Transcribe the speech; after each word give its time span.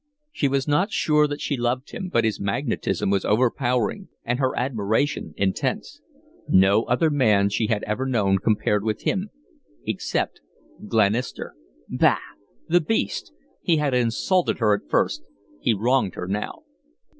She 0.31 0.47
was 0.47 0.67
not 0.67 0.91
sure 0.91 1.27
that 1.27 1.41
she 1.41 1.55
loved 1.55 1.91
him, 1.91 2.09
but 2.11 2.23
his 2.23 2.39
magnetism 2.39 3.11
was 3.11 3.23
overpowering, 3.23 4.07
and 4.23 4.39
her 4.39 4.57
admiration 4.57 5.35
intense. 5.37 6.01
No 6.49 6.85
other 6.85 7.11
man 7.11 7.49
she 7.49 7.67
had 7.67 7.83
ever 7.83 8.07
known 8.07 8.39
compared 8.39 8.83
with 8.83 9.03
him, 9.03 9.29
except 9.85 10.41
Glenister 10.87 11.53
Bah! 11.87 12.17
The 12.67 12.81
beast! 12.81 13.31
He 13.61 13.77
had 13.77 13.93
insulted 13.93 14.57
her 14.57 14.73
at 14.73 14.89
first; 14.89 15.21
he 15.59 15.75
wronged 15.75 16.15
her 16.15 16.27
now. 16.27 16.63